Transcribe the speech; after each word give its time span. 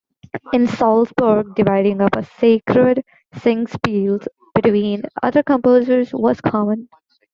In 0.51 0.65
Salzburg, 0.65 1.53
dividing 1.53 2.01
up 2.01 2.15
a 2.15 2.23
sacred 2.23 3.03
singspiel 3.35 4.25
between 4.55 5.03
other 5.21 5.43
composers 5.43 6.11
was 6.11 6.41
common. 6.41 6.89